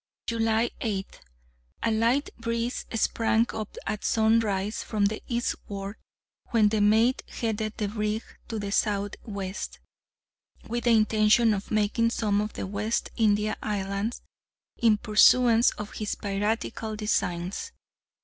July 0.25 0.71
8th. 0.81 1.19
A 1.83 1.91
light 1.91 2.31
breeze 2.39 2.87
sprang 2.91 3.45
up 3.53 3.77
at 3.85 4.03
sunrise 4.03 4.81
from 4.81 5.05
the 5.05 5.21
eastward, 5.27 5.95
when 6.47 6.69
the 6.69 6.81
mate 6.81 7.21
headed 7.29 7.77
the 7.77 7.87
brig 7.87 8.23
to 8.47 8.57
the 8.57 8.71
southwest, 8.71 9.77
with 10.67 10.85
the 10.85 10.89
intention 10.89 11.53
of 11.53 11.69
making 11.69 12.09
some 12.09 12.41
of 12.41 12.53
the 12.53 12.65
West 12.65 13.11
India 13.15 13.55
islands 13.61 14.23
in 14.75 14.97
pursuance 14.97 15.69
of 15.77 15.91
his 15.91 16.15
piratical 16.15 16.95
designs. 16.95 17.71